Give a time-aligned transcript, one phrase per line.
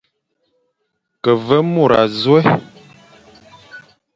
[1.23, 2.41] Ke veñ môr azôe,